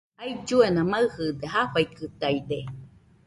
Ailluena 0.23 0.81
maɨde, 0.91 1.25
jafaikɨtaide. 1.53 2.59